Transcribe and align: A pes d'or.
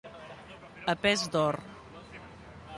A 0.95 0.95
pes 1.03 1.27
d'or. 1.37 1.61